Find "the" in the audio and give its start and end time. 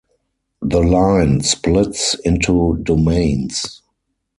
0.63-0.79